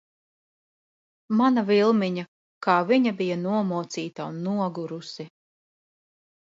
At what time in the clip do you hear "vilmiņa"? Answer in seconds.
1.67-2.25